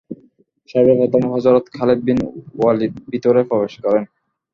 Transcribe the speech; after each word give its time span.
সর্বপ্রথম 0.69 1.23
Hazrat 1.33 1.65
Khalid 1.75 1.99
bin 2.07 2.19
Walid 2.61 2.93
ভিতরে 3.11 3.41
প্রবেশ 3.49 3.73
করেন। 3.83 4.03